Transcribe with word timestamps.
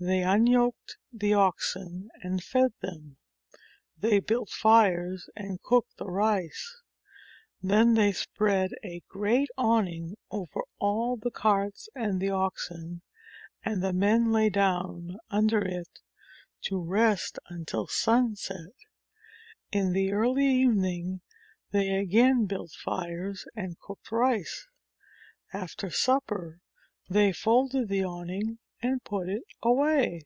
They 0.00 0.22
un 0.22 0.46
yoked 0.46 0.96
the 1.12 1.34
oxen, 1.34 2.08
and 2.22 2.40
fed 2.40 2.72
them. 2.80 3.16
They 3.98 4.20
built 4.20 4.48
fires 4.48 5.28
and 5.34 5.58
25 5.58 5.58
JATAKA 5.58 5.58
TALES 5.58 5.68
cooked 5.68 5.96
the 5.96 6.06
rice. 6.06 6.82
Then 7.60 7.94
they 7.94 8.12
spread 8.12 8.70
a 8.84 9.02
great 9.08 9.48
awning 9.58 10.14
over 10.30 10.60
all 10.78 11.16
the 11.16 11.32
carts 11.32 11.88
and 11.96 12.20
the 12.20 12.30
oxen, 12.30 13.02
and 13.64 13.82
the 13.82 13.92
men 13.92 14.30
lay 14.30 14.50
down 14.50 15.18
under 15.30 15.64
it 15.66 15.98
to 16.66 16.80
rest 16.80 17.40
until 17.48 17.88
sunset. 17.88 18.70
They 19.72 19.82
built 19.82 19.82
fires 19.82 19.82
and 19.82 19.82
cooked 19.82 19.82
the 19.82 19.82
rice. 19.82 19.82
In 19.82 19.92
the 19.94 20.12
early 20.12 20.46
evening, 20.46 21.20
they 21.72 21.88
again 21.96 22.46
built 22.46 22.70
fires 22.70 23.46
andi 23.56 23.76
cooked 23.80 24.12
rice. 24.12 24.68
After 25.52 25.90
supper, 25.90 26.60
they 27.10 27.32
folded 27.32 27.88
the 27.88 28.04
awning 28.04 28.60
and 28.80 29.02
put 29.02 29.28
it 29.28 29.42
away. 29.60 30.22